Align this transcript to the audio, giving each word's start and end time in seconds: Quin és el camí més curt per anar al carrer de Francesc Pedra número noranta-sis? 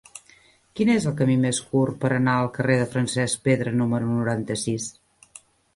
Quin 0.79 0.91
és 0.93 1.05
el 1.11 1.15
camí 1.19 1.35
més 1.43 1.59
curt 1.73 1.99
per 2.05 2.11
anar 2.17 2.35
al 2.41 2.49
carrer 2.57 2.81
de 2.81 2.89
Francesc 2.95 3.45
Pedra 3.51 3.79
número 3.85 4.13
noranta-sis? 4.17 4.93